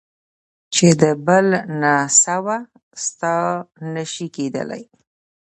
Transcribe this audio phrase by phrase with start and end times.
[0.73, 1.47] چي د بل
[1.81, 1.93] نه
[2.23, 2.57] سوه.
[3.05, 3.35] ستا
[3.93, 4.83] نه سي کېدلی.